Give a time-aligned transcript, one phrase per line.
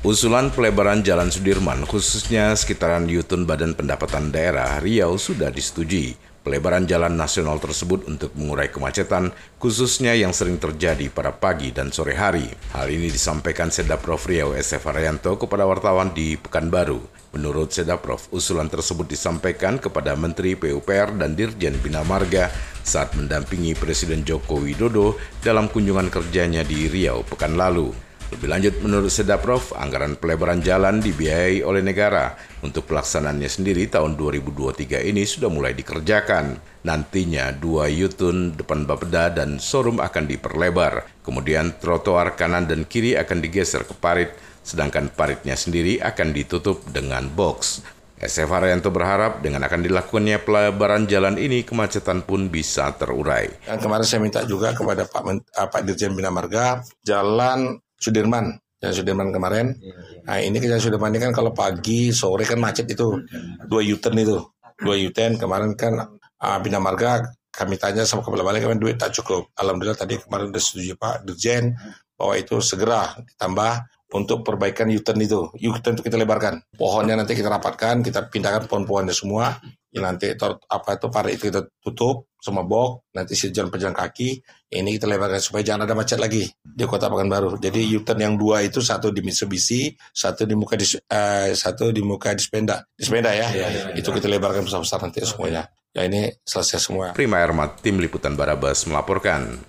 [0.00, 6.16] Usulan pelebaran Jalan Sudirman, khususnya sekitaran Yutun Badan Pendapatan Daerah Riau sudah disetujui.
[6.40, 9.28] Pelebaran jalan nasional tersebut untuk mengurai kemacetan,
[9.60, 12.48] khususnya yang sering terjadi pada pagi dan sore hari.
[12.72, 14.88] Hal ini disampaikan Sedaprov Riau SF
[15.36, 17.04] kepada wartawan di Pekanbaru.
[17.36, 22.48] Menurut Sedaprov, usulan tersebut disampaikan kepada Menteri PUPR dan Dirjen Bina Marga
[22.80, 28.09] saat mendampingi Presiden Joko Widodo dalam kunjungan kerjanya di Riau pekan lalu.
[28.30, 32.38] Lebih lanjut, menurut Sedaprov, anggaran pelebaran jalan dibiayai oleh negara.
[32.62, 36.54] Untuk pelaksanaannya sendiri tahun 2023 ini sudah mulai dikerjakan.
[36.86, 41.10] Nantinya dua yutun depan Bapeda dan showroom akan diperlebar.
[41.26, 44.30] Kemudian trotoar kanan dan kiri akan digeser ke parit,
[44.62, 47.82] sedangkan paritnya sendiri akan ditutup dengan box.
[48.20, 53.48] SF Haryanto berharap dengan akan dilakukannya pelebaran jalan ini kemacetan pun bisa terurai.
[53.64, 58.96] Dan kemarin saya minta juga kepada Pak, Men, Pak Dirjen Bina Marga jalan Sudirman Jalan
[58.96, 59.76] Sudirman kemarin.
[59.76, 60.20] Iya, iya.
[60.24, 63.20] Nah ini Jalan Sudirman ini kan kalau pagi sore kan macet itu
[63.68, 64.40] dua U-turn itu
[64.80, 66.00] dua U-turn kemarin kan
[66.40, 67.20] uh, Bina Marga
[67.52, 69.52] kami tanya sama kepala balik kan duit tak cukup.
[69.52, 71.76] Alhamdulillah tadi kemarin sudah setuju Pak Dirjen
[72.16, 73.72] bahwa itu segera ditambah
[74.16, 75.52] untuk perbaikan U-turn itu.
[75.60, 76.64] U-turn itu kita lebarkan.
[76.72, 79.60] Pohonnya nanti kita rapatkan, kita pindahkan pohon-pohonnya semua
[79.90, 83.92] ya nanti itu, apa itu parit itu kita tutup semua bok nanti si jalan pejalan
[83.92, 84.40] kaki
[84.72, 87.60] ini kita lebarkan supaya jangan ada macet lagi di kota Pekanbaru.
[87.60, 92.00] Jadi U-turn yang dua itu satu di Mitsubishi satu di muka di uh, satu di
[92.00, 95.68] muka di sepeda di sepeda ya, ya, ya itu kita lebarkan besar-besar nanti semuanya.
[95.90, 97.10] Ya ini selesai semua.
[97.12, 99.60] Prima Ermat tim liputan Barabas melaporkan